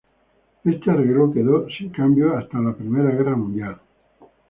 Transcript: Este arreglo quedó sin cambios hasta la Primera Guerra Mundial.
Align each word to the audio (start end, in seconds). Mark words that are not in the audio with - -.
Este 0.63 0.89
arreglo 0.89 1.31
quedó 1.31 1.67
sin 1.69 1.91
cambios 1.91 2.33
hasta 2.35 2.57
la 2.59 2.73
Primera 2.73 3.11
Guerra 3.11 3.35
Mundial. 3.35 3.79